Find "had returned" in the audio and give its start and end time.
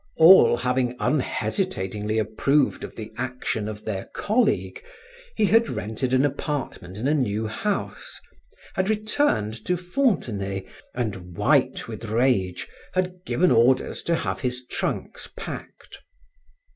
8.73-9.53